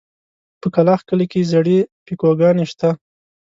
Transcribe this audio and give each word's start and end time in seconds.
په 0.61 0.67
کلاخ 0.75 1.01
کلي 1.09 1.25
کې 1.31 1.49
زړې 1.51 1.79
پيکوگانې 2.05 2.65
شته. 2.71 2.89